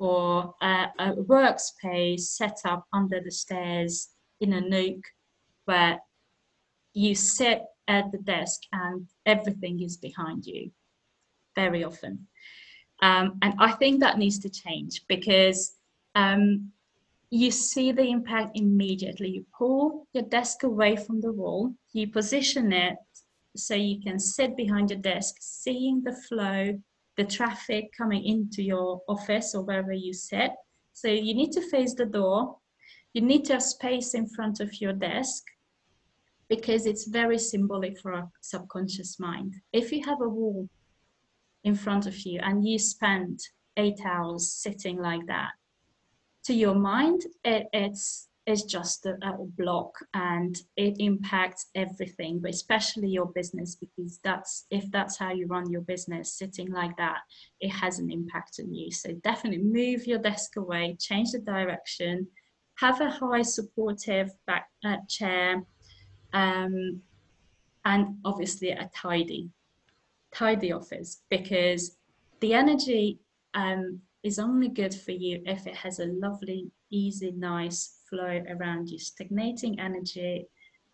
Or 0.00 0.54
a, 0.62 0.86
a 0.98 1.12
workspace 1.12 2.20
set 2.20 2.58
up 2.64 2.86
under 2.92 3.20
the 3.20 3.30
stairs 3.30 4.08
in 4.40 4.54
a 4.54 4.60
nook 4.60 5.04
where 5.66 6.00
you 6.94 7.14
sit 7.14 7.62
at 7.86 8.10
the 8.10 8.18
desk 8.18 8.62
and 8.72 9.06
everything 9.26 9.80
is 9.82 9.98
behind 9.98 10.46
you 10.46 10.70
very 11.54 11.84
often. 11.84 12.26
Um, 13.02 13.38
and 13.42 13.54
I 13.58 13.72
think 13.72 14.00
that 14.00 14.18
needs 14.18 14.38
to 14.40 14.48
change 14.48 15.02
because 15.06 15.72
um, 16.14 16.72
you 17.30 17.50
see 17.50 17.92
the 17.92 18.04
impact 18.04 18.52
immediately. 18.54 19.28
You 19.28 19.46
pull 19.56 20.06
your 20.14 20.24
desk 20.24 20.62
away 20.62 20.96
from 20.96 21.20
the 21.20 21.32
wall, 21.32 21.74
you 21.92 22.08
position 22.08 22.72
it 22.72 22.96
so 23.56 23.74
you 23.74 24.00
can 24.00 24.18
sit 24.18 24.56
behind 24.56 24.90
your 24.90 25.00
desk, 25.00 25.36
seeing 25.40 26.02
the 26.02 26.14
flow 26.14 26.80
the 27.20 27.26
traffic 27.26 27.90
coming 27.94 28.24
into 28.24 28.62
your 28.62 29.02
office 29.06 29.54
or 29.54 29.62
wherever 29.62 29.92
you 29.92 30.14
sit. 30.14 30.52
So 30.94 31.08
you 31.08 31.34
need 31.34 31.52
to 31.52 31.60
face 31.60 31.92
the 31.92 32.06
door. 32.06 32.56
You 33.12 33.20
need 33.20 33.44
to 33.46 33.52
have 33.54 33.62
space 33.62 34.14
in 34.14 34.26
front 34.26 34.60
of 34.60 34.80
your 34.80 34.94
desk 34.94 35.42
because 36.48 36.86
it's 36.86 37.08
very 37.08 37.38
symbolic 37.38 38.00
for 38.00 38.14
our 38.14 38.30
subconscious 38.40 39.20
mind. 39.20 39.52
If 39.70 39.92
you 39.92 40.02
have 40.06 40.22
a 40.22 40.28
wall 40.30 40.70
in 41.62 41.74
front 41.74 42.06
of 42.06 42.18
you 42.20 42.40
and 42.42 42.66
you 42.66 42.78
spend 42.78 43.38
eight 43.76 44.00
hours 44.02 44.50
sitting 44.50 44.96
like 44.96 45.26
that, 45.26 45.50
to 46.44 46.54
your 46.54 46.74
mind, 46.74 47.20
it, 47.44 47.66
it's 47.74 48.28
is 48.46 48.64
just 48.64 49.06
a, 49.06 49.16
a, 49.22 49.36
block 49.58 49.92
and 50.14 50.56
it 50.76 50.96
impacts 50.98 51.66
everything 51.74 52.40
but 52.40 52.50
especially 52.50 53.08
your 53.08 53.26
business 53.26 53.76
because 53.76 54.18
that's 54.24 54.66
if 54.70 54.90
that's 54.90 55.18
how 55.18 55.30
you 55.30 55.46
run 55.46 55.70
your 55.70 55.82
business 55.82 56.38
sitting 56.38 56.70
like 56.72 56.96
that 56.96 57.18
it 57.60 57.68
has 57.68 57.98
an 57.98 58.10
impact 58.10 58.58
on 58.58 58.72
you. 58.72 58.90
So 58.90 59.12
definitely 59.22 59.62
move 59.62 60.06
your 60.06 60.18
desk 60.18 60.56
away 60.56 60.96
change 60.98 61.32
the 61.32 61.40
direction 61.40 62.26
have 62.76 63.00
a 63.00 63.10
high 63.10 63.42
supportive 63.42 64.30
back 64.46 64.68
uh, 64.84 64.96
chair 65.06 65.62
um, 66.32 67.00
and 67.84 68.16
obviously 68.24 68.70
a 68.70 68.90
tidy 68.94 69.50
tidy 70.32 70.72
office 70.72 71.22
because 71.28 71.96
the 72.40 72.54
energy 72.54 73.18
um, 73.54 74.00
is 74.22 74.38
only 74.38 74.68
good 74.68 74.94
for 74.94 75.12
you 75.12 75.42
if 75.46 75.66
it 75.66 75.74
has 75.74 75.98
a 75.98 76.06
lovely 76.06 76.70
easy 76.90 77.32
nice 77.32 77.99
flow 78.10 78.42
around 78.50 78.90
you. 78.90 78.98
Stagnating 78.98 79.80
energy 79.80 80.46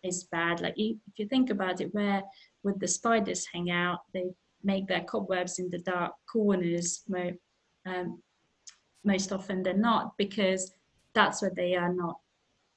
is 0.03 0.23
bad. 0.25 0.61
Like 0.61 0.75
if 0.77 0.97
you 1.17 1.27
think 1.27 1.49
about 1.49 1.81
it, 1.81 1.93
where 1.93 2.23
would 2.63 2.79
the 2.79 2.87
spiders 2.87 3.47
hang 3.51 3.69
out? 3.71 3.99
They 4.13 4.25
make 4.63 4.87
their 4.87 5.03
cobwebs 5.03 5.59
in 5.59 5.69
the 5.69 5.79
dark 5.79 6.13
corners 6.31 7.03
um, 7.85 8.21
most 9.03 9.31
often 9.31 9.63
they're 9.63 9.73
not 9.73 10.17
because 10.17 10.71
that's 11.13 11.41
where 11.41 11.53
they 11.55 11.75
are 11.75 11.93
not 11.93 12.17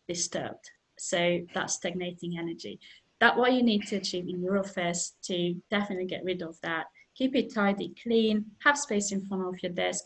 disturbed. 0.09 0.71
So 0.99 1.41
that's 1.55 1.75
stagnating 1.75 2.39
energy. 2.39 2.79
That's 3.21 3.37
what 3.37 3.53
you 3.53 3.63
need 3.63 3.87
to 3.89 3.97
achieve 3.97 4.29
in 4.29 4.43
your 4.43 4.59
office 4.59 5.15
to 5.25 5.55
definitely 5.71 6.07
get 6.07 6.25
rid 6.25 6.43
of 6.43 6.59
that. 6.63 6.87
Keep 7.15 7.37
it 7.37 7.53
tidy, 7.53 7.95
clean, 8.03 8.47
have 8.65 8.79
space 8.79 9.13
in 9.13 9.27
front 9.27 9.47
of 9.47 9.63
your 9.63 9.73
desk. 9.73 10.05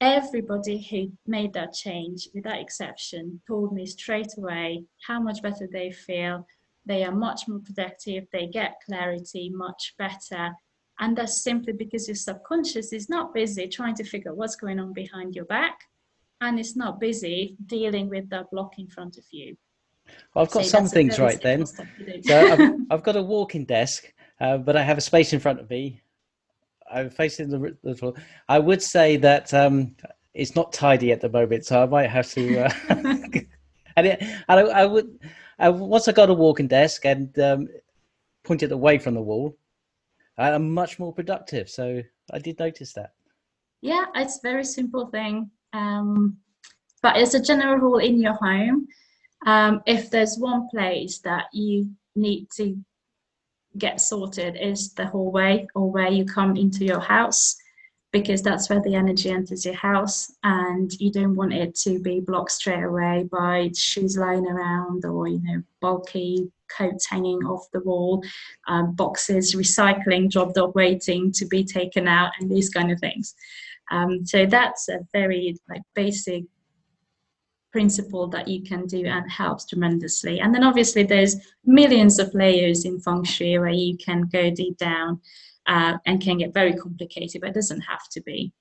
Everybody 0.00 0.80
who 0.82 1.12
made 1.26 1.52
that 1.54 1.72
change, 1.72 2.28
with 2.34 2.44
that 2.44 2.60
exception, 2.60 3.40
told 3.46 3.72
me 3.72 3.86
straight 3.86 4.36
away 4.38 4.84
how 5.06 5.20
much 5.20 5.42
better 5.42 5.68
they 5.70 5.90
feel. 5.90 6.46
They 6.86 7.04
are 7.04 7.14
much 7.14 7.46
more 7.46 7.60
productive, 7.60 8.26
they 8.32 8.46
get 8.46 8.80
clarity 8.86 9.50
much 9.50 9.94
better. 9.98 10.50
And 10.98 11.16
that's 11.16 11.42
simply 11.42 11.72
because 11.72 12.08
your 12.08 12.14
subconscious 12.14 12.92
is 12.92 13.08
not 13.08 13.34
busy 13.34 13.68
trying 13.68 13.94
to 13.96 14.04
figure 14.04 14.30
out 14.30 14.36
what's 14.36 14.56
going 14.56 14.78
on 14.78 14.92
behind 14.92 15.34
your 15.34 15.46
back 15.46 15.78
and 16.40 16.58
it's 16.58 16.76
not 16.76 17.00
busy 17.00 17.56
dealing 17.66 18.08
with 18.08 18.28
that 18.30 18.50
block 18.50 18.78
in 18.78 18.86
front 18.88 19.18
of 19.18 19.24
you. 19.30 19.56
Well, 20.34 20.44
I've 20.44 20.50
got 20.50 20.64
so 20.64 20.70
some 20.70 20.88
things 20.88 21.18
right 21.18 21.40
then. 21.40 21.66
So 21.66 21.84
I've, 22.28 22.74
I've, 22.90 23.02
got 23.02 23.16
a 23.16 23.22
walking 23.22 23.64
desk, 23.64 24.12
uh, 24.40 24.58
but 24.58 24.76
I 24.76 24.82
have 24.82 24.98
a 24.98 25.02
space 25.02 25.32
in 25.32 25.40
front 25.40 25.60
of 25.60 25.70
me. 25.70 26.00
I'm 26.92 27.10
facing 27.10 27.48
the, 27.50 27.76
the 27.82 28.14
I 28.48 28.58
would 28.58 28.82
say 28.82 29.16
that 29.18 29.52
um, 29.54 29.94
it's 30.34 30.56
not 30.56 30.72
tidy 30.72 31.12
at 31.12 31.20
the 31.20 31.28
moment, 31.28 31.66
so 31.66 31.82
I 31.82 31.86
might 31.86 32.10
have 32.10 32.30
to. 32.32 32.64
Uh, 32.64 32.72
and, 33.96 34.06
it, 34.06 34.22
and 34.22 34.40
I, 34.48 34.60
I, 34.60 34.86
would 34.86 35.18
I, 35.58 35.68
once 35.68 36.08
I 36.08 36.12
got 36.12 36.30
a 36.30 36.34
walking 36.34 36.68
desk 36.68 37.04
and 37.04 37.36
um, 37.38 37.68
pointed 38.44 38.72
away 38.72 38.98
from 38.98 39.14
the 39.14 39.22
wall, 39.22 39.56
I'm 40.38 40.72
much 40.72 40.98
more 40.98 41.12
productive. 41.12 41.68
So 41.68 42.02
I 42.32 42.38
did 42.38 42.58
notice 42.58 42.92
that. 42.94 43.12
Yeah, 43.82 44.06
it's 44.14 44.38
a 44.38 44.40
very 44.42 44.64
simple 44.64 45.06
thing. 45.06 45.50
Um, 45.72 46.38
but 47.02 47.16
as 47.16 47.34
a 47.34 47.42
general 47.42 47.76
rule 47.76 47.98
in 47.98 48.20
your 48.20 48.34
home, 48.34 48.86
um, 49.46 49.82
if 49.86 50.10
there's 50.10 50.38
one 50.38 50.68
place 50.68 51.18
that 51.20 51.46
you 51.52 51.90
need 52.14 52.48
to 52.56 52.76
get 53.78 54.00
sorted 54.00 54.56
is 54.60 54.92
the 54.94 55.06
hallway 55.06 55.66
or 55.74 55.90
where 55.90 56.08
you 56.08 56.24
come 56.24 56.56
into 56.56 56.84
your 56.84 57.00
house 57.00 57.56
because 58.12 58.42
that's 58.42 58.68
where 58.68 58.82
the 58.82 58.94
energy 58.94 59.30
enters 59.30 59.64
your 59.64 59.74
house 59.74 60.32
and 60.42 60.92
you 61.00 61.12
don't 61.12 61.36
want 61.36 61.52
it 61.52 61.74
to 61.76 62.00
be 62.00 62.20
blocked 62.20 62.50
straight 62.50 62.82
away 62.82 63.28
by 63.30 63.70
shoes 63.76 64.16
lying 64.16 64.46
around 64.46 65.04
or 65.04 65.28
you 65.28 65.40
know 65.42 65.62
bulky 65.80 66.50
coats 66.76 67.06
hanging 67.06 67.38
off 67.44 67.70
the 67.72 67.80
wall 67.80 68.22
um, 68.66 68.92
boxes 68.94 69.54
recycling 69.54 70.30
dropped 70.30 70.58
off 70.58 70.74
waiting 70.74 71.30
to 71.32 71.46
be 71.46 71.64
taken 71.64 72.08
out 72.08 72.32
and 72.40 72.50
these 72.50 72.68
kind 72.68 72.90
of 72.90 72.98
things. 73.00 73.34
Um, 73.90 74.24
so 74.24 74.46
that's 74.46 74.88
a 74.88 75.00
very 75.12 75.56
like 75.68 75.82
basic 75.94 76.44
principle 77.72 78.26
that 78.28 78.48
you 78.48 78.62
can 78.62 78.86
do 78.86 79.04
and 79.06 79.30
helps 79.30 79.66
tremendously. 79.66 80.40
And 80.40 80.54
then 80.54 80.64
obviously 80.64 81.02
there's 81.02 81.36
millions 81.64 82.18
of 82.18 82.34
layers 82.34 82.84
in 82.84 83.00
feng 83.00 83.24
shui 83.24 83.58
where 83.58 83.68
you 83.68 83.96
can 83.96 84.22
go 84.22 84.50
deep 84.50 84.76
down 84.76 85.20
uh, 85.66 85.98
and 86.06 86.20
can 86.20 86.38
get 86.38 86.54
very 86.54 86.74
complicated, 86.74 87.40
but 87.40 87.50
it 87.50 87.54
doesn't 87.54 87.82
have 87.82 88.08
to 88.10 88.20
be. 88.22 88.52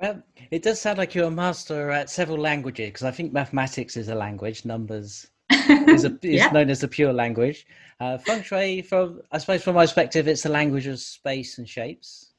Well, 0.00 0.22
it 0.50 0.62
does 0.62 0.80
sound 0.80 0.98
like 0.98 1.14
you're 1.14 1.26
a 1.26 1.30
master 1.30 1.90
at 1.90 2.10
several 2.10 2.38
languages 2.38 2.88
because 2.88 3.04
I 3.04 3.10
think 3.10 3.32
mathematics 3.32 3.96
is 3.96 4.08
a 4.08 4.14
language, 4.14 4.64
numbers 4.64 5.26
is, 5.50 6.04
a, 6.04 6.18
is 6.22 6.42
yeah. 6.42 6.48
known 6.48 6.70
as 6.70 6.82
a 6.82 6.88
pure 6.88 7.12
language. 7.12 7.66
Uh, 7.98 8.18
feng 8.18 8.42
shui, 8.42 8.82
from 8.82 9.22
I 9.32 9.38
suppose 9.38 9.62
from 9.62 9.74
my 9.74 9.84
perspective, 9.84 10.28
it's 10.28 10.42
the 10.42 10.50
language 10.50 10.86
of 10.86 10.98
space 10.98 11.56
and 11.56 11.68
shapes. 11.68 12.32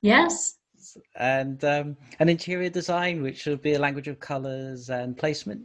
Yes, 0.00 0.58
and 1.16 1.62
um, 1.64 1.96
an 2.18 2.28
interior 2.28 2.70
design, 2.70 3.22
which 3.22 3.46
would 3.46 3.62
be 3.62 3.74
a 3.74 3.78
language 3.78 4.08
of 4.08 4.20
colors 4.20 4.90
and 4.90 5.16
placement. 5.16 5.62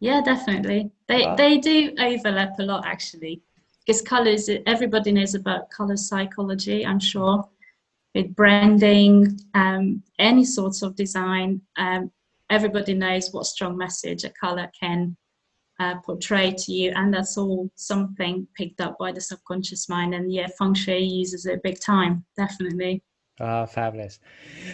Yeah, 0.00 0.20
definitely. 0.24 0.90
They 1.08 1.22
wow. 1.22 1.34
they 1.34 1.58
do 1.58 1.92
overlap 1.98 2.58
a 2.58 2.62
lot 2.62 2.86
actually, 2.86 3.42
because 3.86 4.02
colors. 4.02 4.48
Everybody 4.66 5.12
knows 5.12 5.34
about 5.34 5.70
color 5.70 5.96
psychology. 5.96 6.86
I'm 6.86 7.00
sure 7.00 7.48
with 8.14 8.34
branding, 8.34 9.38
um, 9.54 10.02
any 10.18 10.44
sorts 10.44 10.82
of 10.82 10.96
design. 10.96 11.60
Um, 11.76 12.10
everybody 12.50 12.94
knows 12.94 13.32
what 13.32 13.46
strong 13.46 13.76
message 13.76 14.24
a 14.24 14.30
color 14.30 14.70
can 14.78 15.16
uh, 15.80 15.96
portray 16.04 16.52
to 16.52 16.72
you, 16.72 16.92
and 16.94 17.12
that's 17.12 17.36
all 17.36 17.70
something 17.76 18.46
picked 18.56 18.80
up 18.80 18.98
by 18.98 19.12
the 19.12 19.20
subconscious 19.20 19.88
mind. 19.88 20.14
And 20.14 20.32
yeah, 20.32 20.48
feng 20.58 20.74
shui 20.74 21.02
uses 21.02 21.46
it 21.46 21.62
big 21.62 21.80
time, 21.80 22.24
definitely. 22.36 23.02
Ah, 23.40 23.66
fabulous. 23.66 24.18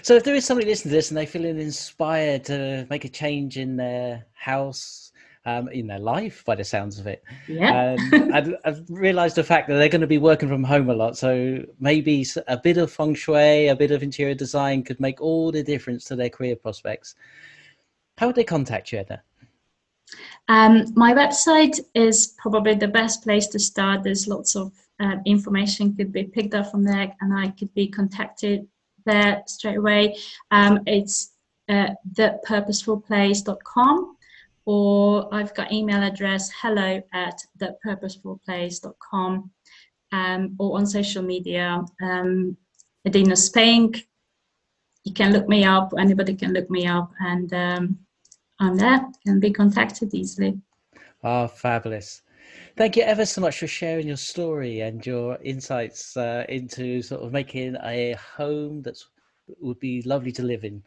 So, 0.02 0.14
if 0.14 0.24
there 0.24 0.34
is 0.34 0.44
somebody 0.44 0.68
listening 0.68 0.90
to 0.90 0.96
this 0.96 1.10
and 1.10 1.18
they 1.18 1.26
feel 1.26 1.44
inspired 1.44 2.44
to 2.44 2.86
make 2.88 3.04
a 3.04 3.08
change 3.08 3.58
in 3.58 3.76
their 3.76 4.24
house, 4.32 5.12
um, 5.46 5.68
in 5.68 5.86
their 5.86 5.98
life, 5.98 6.42
by 6.46 6.54
the 6.54 6.64
sounds 6.64 6.98
of 6.98 7.06
it, 7.06 7.22
yeah, 7.46 7.96
um, 7.98 8.30
I've, 8.34 8.54
I've, 8.64 8.84
realised 8.88 9.36
the 9.36 9.44
fact 9.44 9.68
that 9.68 9.74
they're 9.74 9.90
going 9.90 10.00
to 10.00 10.06
be 10.06 10.18
working 10.18 10.48
from 10.48 10.64
home 10.64 10.88
a 10.88 10.94
lot. 10.94 11.18
So 11.18 11.62
maybe 11.78 12.26
a 12.48 12.56
bit 12.56 12.78
of 12.78 12.90
feng 12.90 13.14
shui, 13.14 13.68
a 13.68 13.76
bit 13.76 13.90
of 13.90 14.02
interior 14.02 14.34
design 14.34 14.82
could 14.82 15.00
make 15.00 15.20
all 15.20 15.52
the 15.52 15.62
difference 15.62 16.04
to 16.06 16.16
their 16.16 16.30
career 16.30 16.56
prospects. 16.56 17.14
How 18.16 18.28
would 18.28 18.36
they 18.36 18.44
contact 18.44 18.92
you, 18.92 19.00
Edna? 19.00 19.22
Um, 20.48 20.92
my 20.94 21.12
website 21.12 21.80
is 21.94 22.34
probably 22.38 22.74
the 22.74 22.88
best 22.88 23.22
place 23.22 23.46
to 23.48 23.58
start. 23.58 24.04
There's 24.04 24.28
lots 24.28 24.56
of 24.56 24.72
uh, 25.04 25.16
information 25.26 25.94
could 25.94 26.12
be 26.12 26.24
picked 26.24 26.54
up 26.54 26.70
from 26.70 26.82
there 26.82 27.14
and 27.20 27.36
I 27.36 27.48
could 27.48 27.72
be 27.74 27.88
contacted 27.88 28.66
there 29.04 29.42
straight 29.46 29.76
away. 29.76 30.16
Um, 30.50 30.80
it's 30.86 31.32
uh, 31.68 31.90
thepurposefulplace.com 32.14 34.16
or 34.64 35.34
I've 35.34 35.54
got 35.54 35.72
email 35.72 36.02
address 36.02 36.50
hello 36.50 37.02
at 37.12 37.38
thepurposefulplace.com 37.58 39.50
um, 40.12 40.56
or 40.58 40.78
on 40.78 40.86
social 40.86 41.22
media, 41.22 41.84
um, 42.02 42.56
Adina 43.06 43.36
Spank. 43.36 44.06
You 45.04 45.12
can 45.12 45.34
look 45.34 45.48
me 45.48 45.64
up, 45.64 45.92
anybody 45.98 46.34
can 46.34 46.54
look 46.54 46.70
me 46.70 46.86
up, 46.86 47.12
and 47.20 47.52
um, 47.52 47.98
I'm 48.58 48.78
there, 48.78 49.04
can 49.26 49.38
be 49.38 49.50
contacted 49.50 50.14
easily. 50.14 50.58
Oh, 51.22 51.46
fabulous. 51.46 52.22
Thank 52.76 52.96
you 52.96 53.02
ever 53.02 53.24
so 53.24 53.40
much 53.40 53.58
for 53.58 53.66
sharing 53.66 54.08
your 54.08 54.16
story 54.16 54.80
and 54.80 55.04
your 55.04 55.38
insights 55.42 56.16
uh, 56.16 56.44
into 56.48 57.02
sort 57.02 57.22
of 57.22 57.32
making 57.32 57.76
a 57.84 58.16
home 58.36 58.82
that 58.82 58.96
would 59.60 59.78
be 59.78 60.02
lovely 60.02 60.32
to 60.32 60.42
live 60.42 60.64
in. 60.64 60.82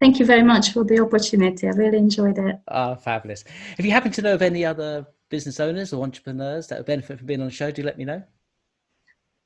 Thank 0.00 0.20
you 0.20 0.26
very 0.26 0.42
much 0.42 0.70
for 0.72 0.84
the 0.84 1.00
opportunity. 1.00 1.66
I 1.66 1.72
really 1.72 1.98
enjoyed 1.98 2.38
it. 2.38 2.60
Ah, 2.68 2.94
fabulous. 2.94 3.44
If 3.78 3.84
you 3.84 3.90
happen 3.90 4.12
to 4.12 4.22
know 4.22 4.34
of 4.34 4.42
any 4.42 4.64
other 4.64 5.06
business 5.28 5.58
owners 5.60 5.92
or 5.92 6.02
entrepreneurs 6.02 6.68
that 6.68 6.78
would 6.78 6.86
benefit 6.86 7.18
from 7.18 7.26
being 7.26 7.40
on 7.40 7.48
the 7.48 7.52
show, 7.52 7.70
do 7.70 7.82
let 7.82 7.98
me 7.98 8.04
know. 8.04 8.22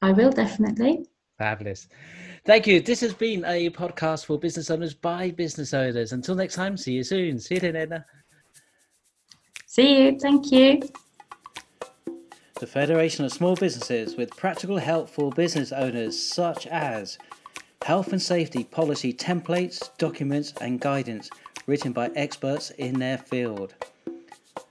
I 0.03 0.12
will 0.12 0.31
definitely. 0.31 1.07
Fabulous. 1.38 1.88
Thank 2.45 2.66
you. 2.66 2.81
This 2.81 3.01
has 3.01 3.14
been 3.14 3.45
a 3.47 3.71
podcast 3.71 4.27
for 4.27 4.38
business 4.38 4.71
owners 4.71 4.95
by 4.95 5.31
business 5.31 5.73
owners. 5.73 6.12
Until 6.12 6.35
next 6.35 6.55
time, 6.55 6.77
see 6.77 6.92
you 6.92 7.05
soon. 7.05 7.38
See 7.38 7.55
you 7.55 7.61
then, 7.61 7.77
Edna. 7.77 8.05
See 9.73 10.05
you. 10.05 10.19
Thank 10.19 10.53
you. 10.53 10.83
The 12.61 12.67
Federation 12.67 13.25
of 13.25 13.33
Small 13.33 13.57
Businesses 13.57 14.17
with 14.17 14.37
practical 14.37 14.77
help 14.77 15.09
for 15.09 15.31
business 15.31 15.73
owners, 15.73 16.23
such 16.23 16.67
as 16.67 17.17
health 17.83 18.13
and 18.13 18.21
safety 18.21 18.65
policy 18.65 19.15
templates, 19.15 19.89
documents, 19.97 20.53
and 20.61 20.79
guidance 20.79 21.31
written 21.67 21.93
by 21.93 22.11
experts 22.15 22.69
in 22.73 22.99
their 22.99 23.17
field. 23.17 23.73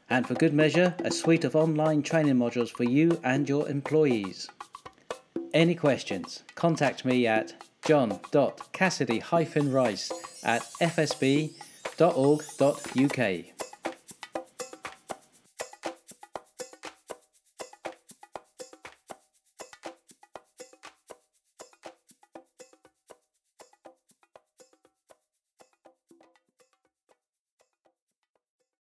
And 0.07 0.27
for 0.27 0.35
good 0.35 0.53
measure, 0.53 0.93
a 0.99 1.09
suite 1.09 1.45
of 1.45 1.55
online 1.55 2.03
training 2.03 2.35
modules 2.35 2.69
for 2.69 2.83
you 2.83 3.19
and 3.23 3.49
your 3.49 3.67
employees. 3.67 4.51
Any 5.51 5.73
questions? 5.73 6.43
Contact 6.53 7.05
me 7.05 7.25
at 7.25 7.55
john.cassidy-rice 7.87 10.11
at 10.43 10.61
fsb.org.uk. 10.79 11.51